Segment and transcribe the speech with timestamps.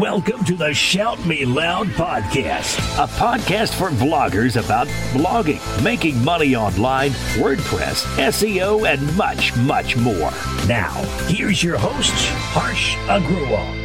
[0.00, 6.56] Welcome to the Shout Me Loud podcast, a podcast for vloggers about blogging, making money
[6.56, 10.32] online, WordPress, SEO, and much, much more.
[10.66, 10.90] Now,
[11.28, 12.12] here's your host,
[12.50, 13.83] Harsh Agrawal.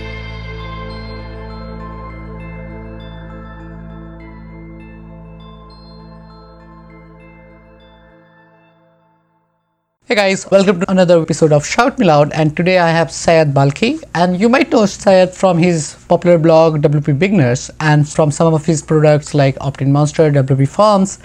[10.10, 13.54] Hey guys, welcome to another episode of Shout Me Loud and today I have Syed
[13.54, 18.52] Balkhi and you might know Syed from his popular blog WP Beginners and from some
[18.52, 21.20] of his products like Opt-in Monster, WP Forms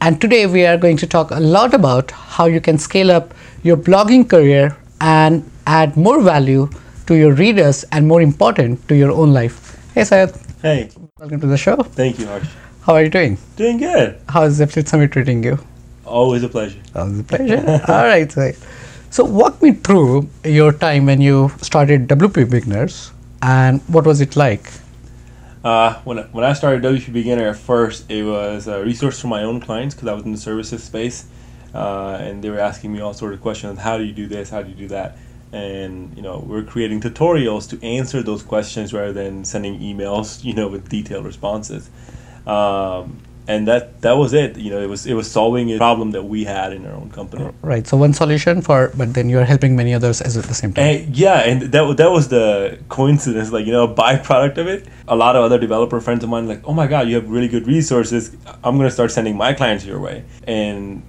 [0.00, 3.32] and today we are going to talk a lot about how you can scale up
[3.62, 6.68] your blogging career and add more value
[7.06, 9.78] to your readers and more important to your own life.
[9.94, 10.90] Hey Syed, Hey,
[11.20, 11.76] welcome to the show.
[11.76, 12.48] thank you, Harsh.
[12.82, 13.38] How are you doing?
[13.54, 14.20] Doing good.
[14.28, 15.56] How is Affiliate Summit treating you?
[16.06, 16.80] Always a pleasure.
[16.94, 17.80] Always a pleasure.
[17.88, 18.52] All right, so,
[19.10, 23.10] so walk me through your time when you started WP Beginners
[23.42, 24.70] and what was it like?
[25.62, 29.28] Uh, when, I- when I started WP Beginner at first, it was a resource for
[29.28, 31.24] my own clients because I was in the services space,
[31.74, 34.50] uh, and they were asking me all sort of questions: How do you do this?
[34.50, 35.16] How do you do that?
[35.52, 40.52] And you know, we're creating tutorials to answer those questions rather than sending emails, you
[40.52, 41.88] know, with detailed responses.
[42.46, 44.56] Um, and that that was it.
[44.56, 47.10] You know, it was it was solving a problem that we had in our own
[47.10, 47.50] company.
[47.62, 50.54] Right, so one solution for, but then you are helping many others as at the
[50.54, 50.84] same time.
[50.84, 54.86] And yeah, and that that was the coincidence, like you know, a byproduct of it.
[55.08, 57.48] A lot of other developer friends of mine, like, oh my god, you have really
[57.48, 58.36] good resources.
[58.62, 61.02] I'm gonna start sending my clients your way, and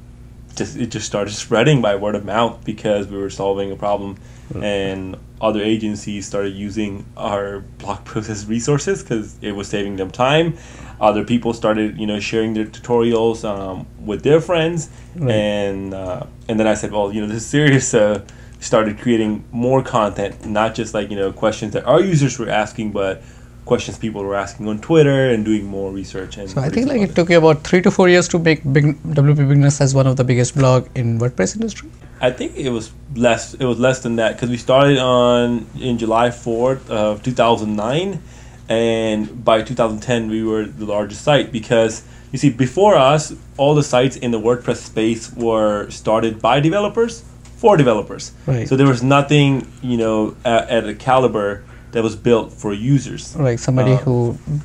[0.55, 4.17] just it just started spreading by word of mouth because we were solving a problem,
[4.61, 10.57] and other agencies started using our block process resources because it was saving them time.
[10.99, 16.59] Other people started, you know, sharing their tutorials um, with their friends, and uh, and
[16.59, 17.93] then I said, well, you know, this is serious.
[17.93, 18.25] Uh,
[18.59, 22.91] started creating more content, not just like you know questions that our users were asking,
[22.91, 23.21] but
[23.65, 26.37] questions people were asking on Twitter and doing more research.
[26.37, 28.61] And So I think like it took you about three to four years to make
[28.71, 31.89] Big, WP Beginners as one of the biggest blog in WordPress industry.
[32.21, 33.53] I think it was less.
[33.55, 37.75] It was less than that because we started on in July fourth of two thousand
[37.75, 38.21] nine,
[38.69, 43.33] and by two thousand ten we were the largest site because you see before us
[43.57, 47.23] all the sites in the WordPress space were started by developers
[47.57, 48.31] for developers.
[48.45, 48.67] Right.
[48.67, 51.63] So there was nothing you know at, at a caliber
[51.95, 53.23] that was built for users.
[53.49, 54.15] Like somebody Uh, who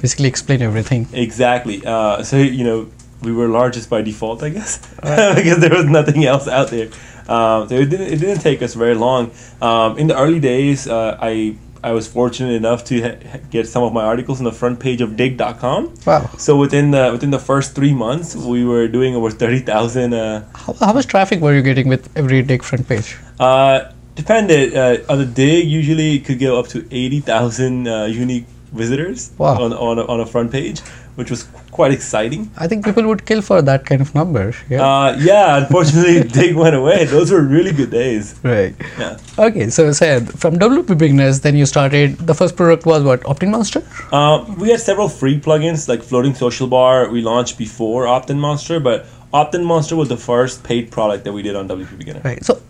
[0.03, 1.07] basically explained everything.
[1.15, 1.79] Exactly.
[1.87, 2.79] Uh, so you know,
[3.23, 4.79] we were largest by default, I guess,
[5.39, 6.89] because there was nothing else out there.
[7.37, 9.23] Um, so it didn't it didn't take us very long.
[9.69, 11.55] Um, in the early days, uh, I
[11.91, 14.77] I was fortunate enough to ha- ha- get some of my articles on the front
[14.85, 15.81] page of Digg.com.
[16.07, 16.29] Wow.
[16.47, 20.11] So within the within the first three months, we were doing over thirty thousand.
[20.13, 23.09] Uh, How, how much traffic were you getting with every Digg front page?
[23.39, 23.79] uh,
[24.15, 25.61] depended uh, on the day.
[25.61, 29.63] Usually, it could go up to eighty thousand uh, unique visitors Wow.
[29.65, 30.81] on on a, on a front page,
[31.17, 32.51] which was quite exciting.
[32.57, 34.53] I think people would kill for that kind of number.
[34.69, 34.83] Yeah.
[34.87, 37.05] Uh, yeah, unfortunately, Digg went away.
[37.07, 38.39] Those were really good days.
[38.43, 38.75] right.
[38.99, 39.17] Yeah.
[39.39, 42.17] Okay, so Syed, from WP Beginners, then you started.
[42.19, 43.25] The first product was what?
[43.27, 43.83] Opt-in Monster.
[44.13, 47.09] Uh, we had several free plugins like Floating Social Bar.
[47.11, 51.43] We launched before Opt-in Monster, but Opt-in Monster was the first paid product that we
[51.43, 52.21] did on WP Beginner.
[52.25, 52.45] Right.
[52.45, 52.61] So,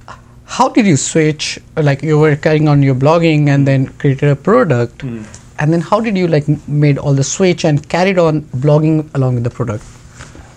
[0.61, 1.59] how did you switch?
[1.77, 5.03] Like you were carrying on your blogging and then created a product,
[5.59, 9.37] and then how did you like made all the switch and carried on blogging along
[9.37, 9.85] with the product?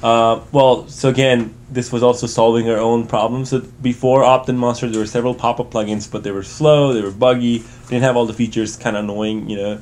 [0.04, 3.52] Uh, well, so again, this was also solving our own problems.
[3.52, 7.12] So before Opt-in Monster, there were several pop-up plugins, but they were slow, they were
[7.12, 9.74] buggy, didn't have all the features, kind of annoying, you know.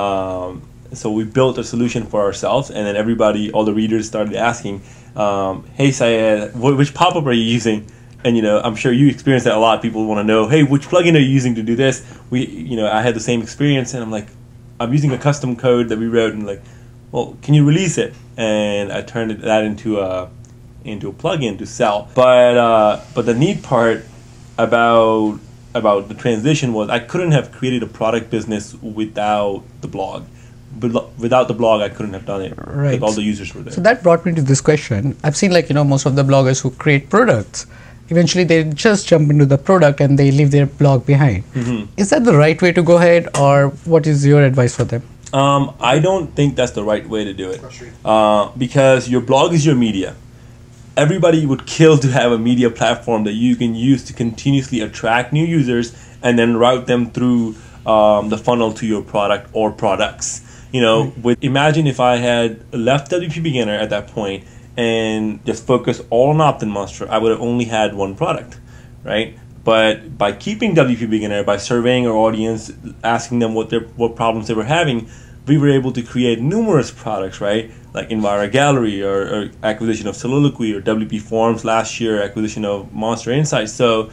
[0.00, 0.62] Um,
[0.94, 4.80] so we built a solution for ourselves, and then everybody, all the readers, started asking,
[5.14, 7.84] um, "Hey Syed, wh- which pop-up are you using?"
[8.24, 9.82] And you know, I'm sure you experience that a lot.
[9.82, 12.76] People want to know, "Hey, which plugin are you using to do this?" We, you
[12.76, 14.26] know, I had the same experience, and I'm like,
[14.80, 16.62] I'm using a custom code that we wrote, and like,
[17.12, 18.14] well, can you release it?
[18.36, 20.28] And I turned that into a
[20.84, 22.08] into a plugin to sell.
[22.14, 24.04] But uh, but the neat part
[24.58, 25.38] about
[25.74, 30.24] about the transition was I couldn't have created a product business without the blog.
[30.78, 32.54] Without the blog, I couldn't have done it.
[32.58, 33.02] Right.
[33.02, 33.72] All the users were there.
[33.72, 35.16] So that brought me to this question.
[35.24, 37.66] I've seen like you know most of the bloggers who create products,
[38.08, 41.44] eventually they just jump into the product and they leave their blog behind.
[41.96, 45.02] Is that the right way to go ahead, or what is your advice for them?
[45.32, 47.60] Um, I don't think that's the right way to do it.
[48.04, 50.14] Uh, because your blog is your media.
[50.96, 55.32] Everybody would kill to have a media platform that you can use to continuously attract
[55.32, 57.54] new users and then route them through
[57.84, 60.42] um, the funnel to your product or products.
[60.72, 64.44] You know, with imagine if I had left WP Beginner at that point
[64.76, 68.60] and just focus all on Opt-in Monster, I would have only had one product,
[69.02, 69.38] right?
[69.64, 74.46] But by keeping WP Beginner, by surveying our audience, asking them what their what problems
[74.46, 75.08] they were having,
[75.46, 77.70] we were able to create numerous products, right?
[77.92, 82.92] Like Envira Gallery or, or acquisition of Soliloquy or WP Forms last year, acquisition of
[82.92, 83.72] Monster Insights.
[83.72, 84.10] So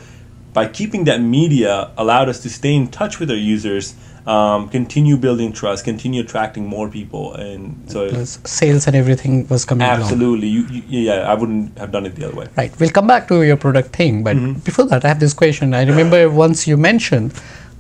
[0.54, 3.96] by keeping that media allowed us to stay in touch with our users,
[4.26, 9.66] um, continue building trust, continue attracting more people, and so Plus sales and everything was
[9.66, 12.48] coming absolutely, you, you, yeah, I wouldn't have done it the other way.
[12.56, 12.72] Right.
[12.80, 14.60] We'll come back to your product thing, but Mm-hmm.
[14.60, 15.74] before that, I have this question.
[15.74, 17.34] I remember once you mentioned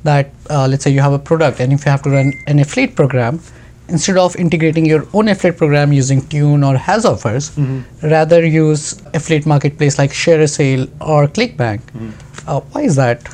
[0.03, 2.59] that, uh, let's say you have a product, and if you have to run an
[2.59, 3.39] affiliate program,
[3.87, 8.07] instead of integrating your own affiliate program using Tune or HasOffers, Mm-hmm.
[8.09, 11.79] rather use affiliate marketplace like ShareASale or ClickBank.
[11.79, 12.09] Mm-hmm.
[12.47, 13.27] Uh, why is that?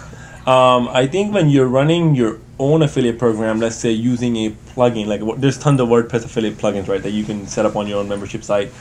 [0.47, 5.07] Um, I think when you're running your own affiliate program, let's say using a plugin,
[5.07, 7.99] like there's tons of WordPress affiliate plugins, right, that you can set up on your
[7.99, 8.71] own membership site.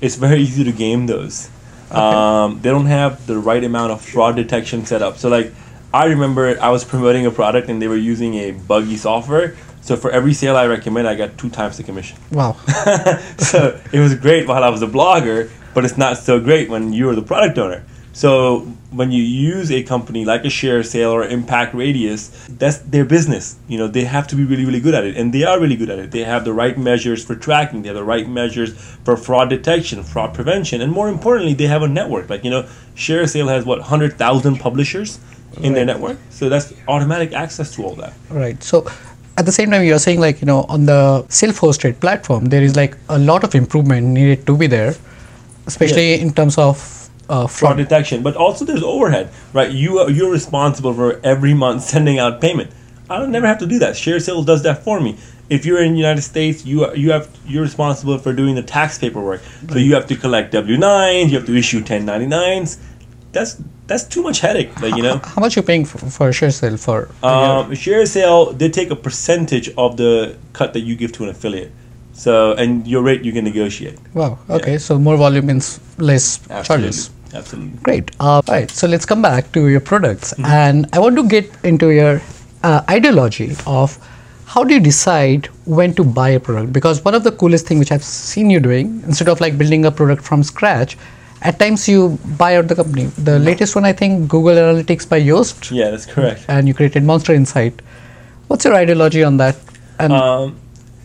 [0.00, 1.50] It's very easy to game those.
[1.90, 5.18] Um, they don't have the right amount of fraud detection set up.
[5.18, 5.52] So, like,
[5.92, 9.56] I remember I was promoting a product and they were using a buggy software.
[9.82, 12.16] So for every sale I recommend, I got two times the commission.
[12.30, 12.52] Wow.
[13.38, 16.92] so it was great while I was a blogger, but it's not so great when
[16.92, 17.84] you're the product owner.
[18.12, 18.60] So
[18.90, 23.56] when you use a company like a share sale or Impact Radius, that's their business.
[23.68, 25.16] You know, they have to be really, really good at it.
[25.16, 26.10] And they are really good at it.
[26.10, 28.74] They have the right measures for tracking, they have the right measures
[29.04, 32.28] for fraud detection, fraud prevention, and more importantly, they have a network.
[32.28, 35.18] Like, you know, share sale has what, hundred thousand publishers
[35.60, 36.18] in their network.
[36.30, 38.12] So that's automatic access to all that.
[38.30, 38.62] Right.
[38.62, 38.86] So
[39.36, 42.76] at the same time, you're saying like you know on the self-hosted platform, there is
[42.76, 44.94] like a lot of improvement needed to be there,
[45.66, 47.01] especially in terms of
[47.32, 49.70] uh, fraud detection, but also there's overhead, right?
[49.72, 52.70] You are, you're responsible for every month sending out payment.
[53.08, 53.96] I don't never have to do that.
[53.96, 55.18] Share Sales does that for me.
[55.48, 58.62] If you're in the United States, you are, you have you're responsible for doing the
[58.62, 59.42] tax paperwork.
[59.70, 62.78] So you have to collect W nines, you have to issue 1099s.
[63.32, 65.18] That's that's too much headache, like you know.
[65.18, 67.10] How much you paying for, for share sale for?
[67.22, 71.30] Um, share sale, they take a percentage of the cut that you give to an
[71.30, 71.72] affiliate.
[72.12, 73.98] So and your rate you can negotiate.
[74.14, 74.38] wow.
[74.48, 74.78] Okay.
[74.78, 77.10] So more volume means less charges.
[77.34, 77.78] Absolutely.
[77.82, 78.10] Great.
[78.20, 78.70] Uh, all right.
[78.70, 80.44] So let's come back to your products, Mm-hmm.
[80.46, 82.20] and I want to get into your
[82.62, 83.98] uh, ideology of
[84.46, 86.72] how do you decide when to buy a product?
[86.74, 89.86] Because one of the coolest things which I've seen you doing, instead of like building
[89.86, 90.98] a product from scratch,
[91.40, 93.06] at times you buy out the company.
[93.30, 96.44] The latest one, I think, Google Analytics by Yoast, Yeah, that's correct.
[96.48, 97.80] and you created Monster Insight.
[98.48, 99.56] What's your ideology on that?
[99.98, 100.56] And Um,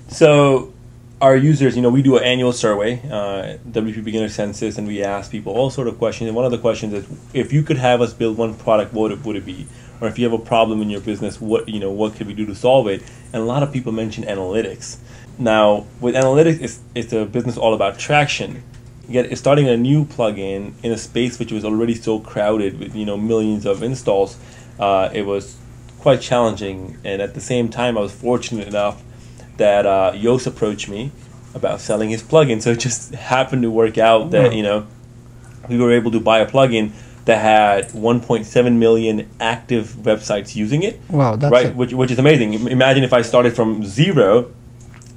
[0.10, 0.74] so
[1.20, 5.04] our users, you know, we do an annual survey, uh, WP Beginner Census, and we
[5.04, 6.28] ask people all sort of questions.
[6.28, 9.18] And one of the questions is, if you could have us build one product, what
[9.26, 9.68] would it be?
[10.00, 12.34] Or if you have a problem in your business, what you know, what could we
[12.34, 13.02] do to solve it?
[13.34, 14.98] And a lot of people mention analytics.
[15.40, 18.64] Now, with analytics, it's, it's a business all about traction.
[19.10, 23.06] Yet, starting a new plugin in a space which was already so crowded with you
[23.06, 24.38] know millions of installs.
[24.80, 25.58] Uh, it was
[26.00, 29.02] quite challenging, and at the same time, I was fortunate enough
[29.58, 31.12] that uh, Yoast approached me
[31.54, 32.62] about selling his plugin.
[32.62, 34.88] So it just happened to work out that you know
[35.70, 36.92] we were able to buy a plugin
[37.26, 41.00] that had 1.7 million active websites using it.
[41.10, 42.54] Wow, that's right, a- which which is amazing.
[42.68, 44.52] Imagine if I started from zero.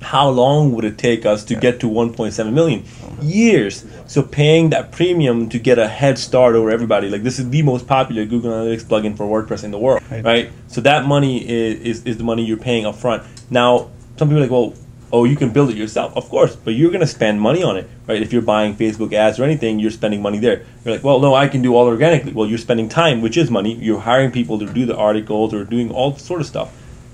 [0.03, 2.85] How long would it take us to get to 1.7 million?
[3.21, 3.85] Years.
[4.07, 7.11] So paying that premium to get a head start over everybody.
[7.11, 10.25] Like this is the most popular Google Analytics plugin for WordPress in the world, Right.
[10.25, 10.53] right?
[10.69, 13.25] So that money is, is, is the money you're paying up front.
[13.51, 14.75] Now, some people are like, well,
[15.15, 16.15] oh, you can build it yourself.
[16.15, 18.21] Of course, but you're going to spend money on it, right?
[18.21, 20.67] If you're buying Facebook ads or anything, you're spending money there.
[20.85, 22.35] You're like, well, no, I can do all organically.
[22.35, 23.77] Well, you're spending time, which is money.
[23.77, 26.71] You're hiring people to do the articles or doing all sort of stuff.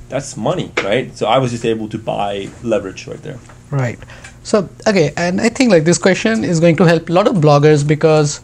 [0.09, 1.17] That's money, right?
[1.17, 3.39] So I was just able to buy leverage right there.
[3.71, 4.01] Right.
[4.43, 7.37] So okay, and I think like this question is going to help a lot of
[7.37, 8.41] bloggers because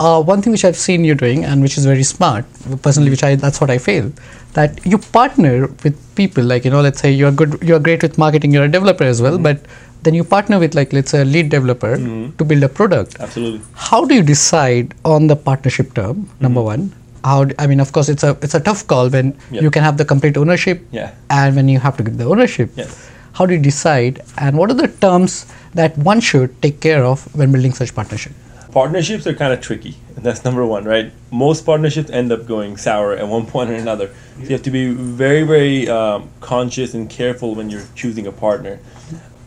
[0.00, 2.44] uh, one thing which I've seen you doing and which is very smart,
[2.82, 4.12] personally, which I that's what I feel,
[4.54, 8.18] that you partner with people like you know, let's say you're good, you're great with
[8.18, 9.42] marketing, you're a developer as well, mm-hmm.
[9.42, 9.60] but
[10.02, 12.36] then you partner with like let's say a lead developer mm-hmm.
[12.36, 13.16] to build a product.
[13.20, 13.60] Absolutely.
[13.74, 16.16] How do you decide on the partnership term?
[16.16, 16.42] Mm-hmm.
[16.42, 16.92] Number one.
[17.24, 19.62] How d- I mean, of course, it's a it's a tough call when Yeah.
[19.62, 21.10] you can have the complete ownership, Yeah.
[21.28, 23.10] and when you have to give the ownership Yes.
[23.32, 27.24] how do you decide and what are the terms that one should take care of
[27.40, 28.32] when building such partnership
[28.76, 31.10] partnerships are kind of tricky and that's number one right?
[31.30, 34.08] Most partnerships end up going sour at one point or another.
[34.08, 38.32] So you have to be very very um, conscious and careful when you're choosing a
[38.32, 38.78] partner.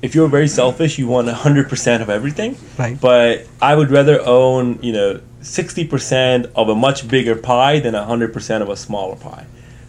[0.02, 2.58] If you're very selfish you want 100% of everything.
[2.80, 3.00] Right.
[3.00, 8.62] but i would rather own you know 60% of a much bigger pie than 100%
[8.64, 9.46] of a smaller pie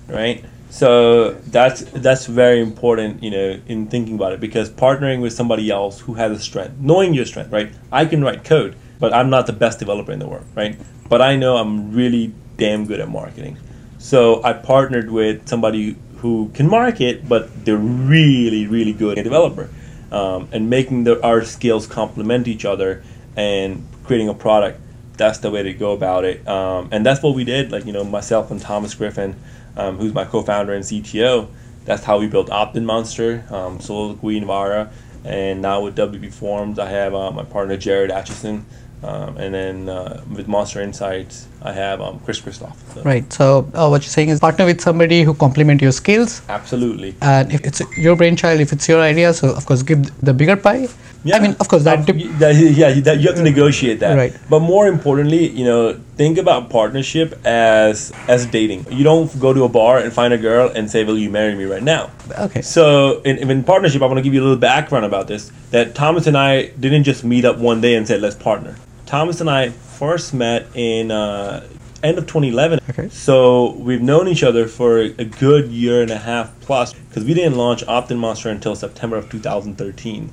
[0.06, 0.44] right?
[0.68, 5.70] So that's that's very important you know in thinking about it because partnering with somebody
[5.70, 7.73] else who has a strength knowing your strength right?
[7.90, 10.78] I can write code but i'm not the best developer in the world right
[11.09, 13.57] but i know i'm really damn good at marketing.
[13.99, 19.69] So I partnered with somebody who can market, but they're really, really good at developer,
[20.12, 23.02] um, and making the, our skills complement each other
[23.35, 24.78] and creating a product.
[25.16, 27.73] That's the way to go about it, um, and that's what we did.
[27.73, 29.37] Like you know, myself and Thomas Griffin,
[29.76, 31.49] um, who's my co-founder and CTO.
[31.85, 34.90] That's how we built Optin Monster, um, Soliloquy, Envira,
[35.25, 38.64] and now with WP Forms, I have uh, my partner Jared Atchison
[39.02, 42.76] um, and then uh, with Monster Insights, I have um, Chris Christoff.
[42.95, 43.02] So.
[43.02, 43.30] Right.
[43.33, 46.42] So uh, what you're saying is partner with somebody who complement your skills.
[46.49, 47.14] Absolutely.
[47.23, 50.57] And if it's your brainchild, if it's your idea, so of course give the bigger
[50.57, 50.88] pie.
[51.25, 51.37] Yeah.
[51.37, 52.07] I mean, of course that.
[52.07, 54.16] Dip- that yeah, that, you have to negotiate that.
[54.16, 54.35] Right.
[54.49, 58.87] But more importantly, you know, think about partnership as as dating.
[58.90, 61.54] You don't go to a bar and find a girl and say, "Will you marry
[61.54, 62.62] me right now?" Okay.
[62.62, 65.52] So in, in partnership, I want to give you a little background about this.
[65.73, 68.76] That Thomas and I didn't just meet up one day and say, "Let's partner."
[69.10, 71.66] Thomas and I first met in uh,
[72.00, 72.78] end of 2011.
[72.90, 73.08] Okay.
[73.08, 77.34] So we've known each other for a good year and a half plus because we
[77.34, 80.30] didn't launch Optin Monster until September of 2013.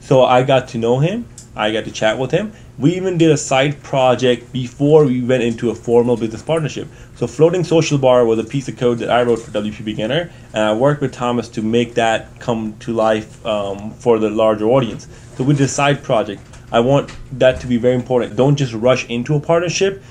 [0.00, 1.28] So I got to know him.
[1.54, 2.52] I got to chat with him.
[2.76, 6.88] We even did a side project before we went into a formal business partnership.
[7.14, 10.32] So Floating Social Bar was a piece of code that I wrote for WP Beginner,
[10.52, 14.66] and I worked with Thomas to make that come to life um, for the larger
[14.66, 15.06] audience.
[15.36, 18.36] So we did a side project I want that to be very important.
[18.36, 20.02] Don't just rush into a partnership.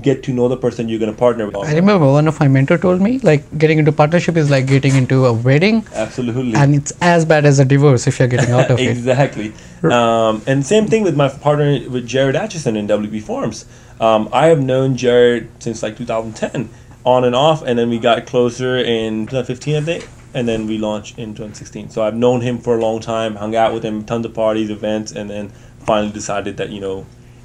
[0.00, 1.56] Get to know the person you're going to partner with.
[1.56, 4.94] I remember one of my mentor told me like getting into partnership is like getting
[4.94, 5.84] into a wedding.
[5.92, 6.54] Absolutely.
[6.54, 9.46] And it's as bad as a divorce if you're getting out of exactly.
[9.46, 9.48] it.
[9.48, 9.92] Exactly.
[9.92, 13.66] Um, and same thing with my partner with Jared Atchison in WP Forms.
[14.00, 16.70] Um, I have known Jared since like 2010,
[17.04, 20.78] on and off, and then we got closer in 2015, I think and then we
[20.78, 21.90] launched in 2016.
[21.90, 24.70] So I've known him for a long time, hung out with him, tons of parties,
[24.70, 25.52] events, and then
[25.88, 26.96] finally decided that you know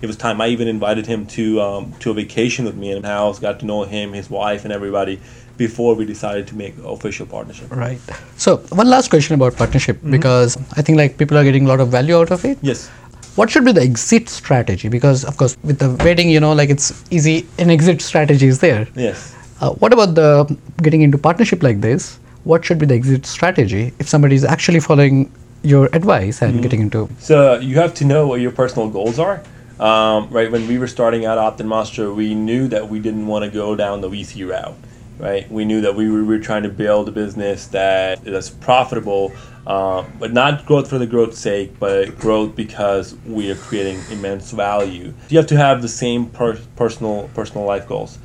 [0.04, 0.42] it was time.
[0.42, 3.40] I even invited him to um, to a vacation with me in the house.
[3.48, 5.20] Got to know him, his wife, and everybody
[5.58, 7.72] before we decided to make official partnership.
[7.72, 8.00] Right.
[8.46, 10.12] So one last question about partnership mm-hmm.
[10.18, 12.58] because I think like people are getting a lot of value out of it.
[12.62, 12.90] Yes.
[13.36, 14.90] What should be the exit strategy?
[14.90, 17.38] Because of course with the wedding, you know, like it's easy.
[17.60, 18.88] An exit strategy is there.
[18.96, 19.36] Yes.
[19.62, 22.20] Uh, what about the getting into partnership like this?
[22.44, 25.32] What should be the exit strategy if somebody is actually following
[25.64, 26.62] your advice and mm-hmm.
[26.62, 27.10] getting into?
[27.20, 29.42] So you have to know what your personal goals are.
[29.80, 33.44] Um, right when we were starting out Optin Monster, we knew that we didn't want
[33.44, 34.76] to go down the VC route.
[35.20, 38.50] Right, we knew that we were, we were trying to build a business that is
[38.50, 39.32] profitable,
[39.66, 44.52] uh, but not growth for the growth's sake, but growth because we are creating immense
[44.52, 45.14] value.
[45.30, 48.18] You have to have the same per- personal personal life goals.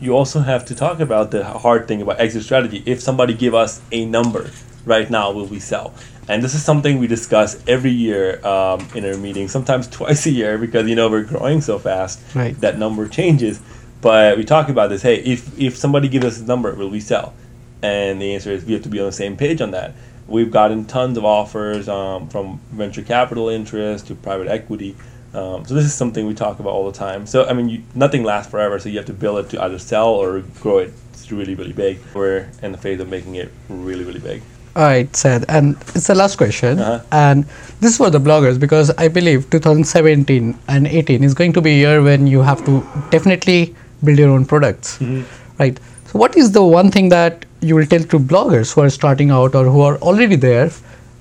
[0.00, 2.82] You also have to talk about the hard thing about exit strategy.
[2.86, 4.50] If somebody give us a number
[4.84, 5.94] right now, will we sell?
[6.28, 10.30] And this is something we discuss every year um, in our meeting, sometimes twice a
[10.30, 12.58] year, because you know we're growing so fast right.
[12.60, 13.60] that number changes.
[14.00, 15.02] But we talk about this.
[15.02, 17.34] Hey, if if somebody gives us a number, will we sell?
[17.82, 19.94] And the answer is we have to be on the same page on that.
[20.26, 24.96] We've gotten tons of offers um, from venture capital interest to private equity.
[25.32, 27.26] Um, so this is something we talk about all the time.
[27.26, 28.78] So I mean, you, nothing lasts forever.
[28.78, 30.92] So you have to build it to either sell or grow it
[31.30, 31.98] really, really big.
[32.14, 34.42] We're in the phase of making it really, really big.
[34.76, 37.02] All right, Syed, and it's the last question, uh-huh.
[37.10, 37.44] and
[37.80, 41.70] this is for the bloggers because I believe 2017 and 18 is going to be
[41.70, 45.22] a year when you have to definitely build your own products, mm-hmm.
[45.58, 45.80] right?
[46.08, 49.30] So, what is the one thing that you will tell to bloggers who are starting
[49.30, 50.70] out or who are already there,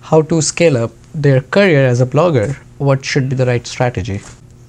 [0.01, 2.57] how to scale up their career as a blogger?
[2.77, 4.19] What should be the right strategy?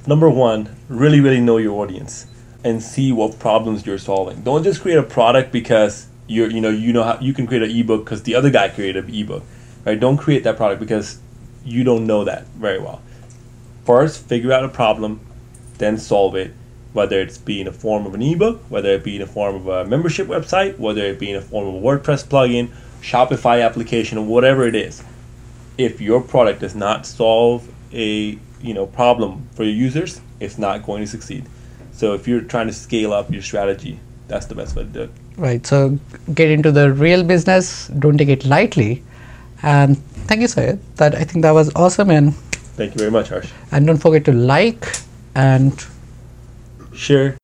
[0.06, 2.28] Number one, really, really know your audience
[2.62, 4.42] and see what problems you're solving.
[4.42, 7.62] Don't just create a product because you're you know you know how you can create
[7.62, 9.42] an ebook because the other guy created an ebook
[9.86, 9.98] right?
[9.98, 11.18] Don't create that product because
[11.64, 13.00] you don't know that very well.
[13.86, 15.20] First figure out a problem
[15.78, 16.52] then solve it
[16.92, 19.54] whether it's be in a form of an ebook whether it be in a form
[19.54, 23.64] of a membership website whether it be in a form of a wordpress plugin shopify
[23.64, 25.02] application or whatever it is.
[25.78, 30.82] If your product does not solve a you know problem for your users it's not
[30.84, 31.46] going to succeed.
[31.92, 35.02] So if you're trying to scale up your strategy that's the best way to do
[35.02, 35.66] it Right.
[35.66, 35.98] So
[36.34, 37.88] get into the real business.
[37.88, 39.02] Don't take it lightly.
[39.62, 40.78] And thank you, Syed.
[40.96, 42.10] That I think that was awesome.
[42.10, 43.50] And thank you very much, Harsh.
[43.70, 44.86] And don't forget to like
[45.34, 45.86] and
[46.94, 47.36] share.